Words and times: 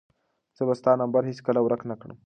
زه 0.57 0.63
به 0.67 0.73
ستا 0.79 0.91
نمبر 1.01 1.21
هیڅکله 1.29 1.59
ورک 1.63 1.81
نه 1.91 1.95
کړم. 2.01 2.17